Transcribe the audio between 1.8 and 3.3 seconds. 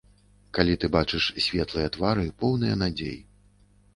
твары, поўныя надзей.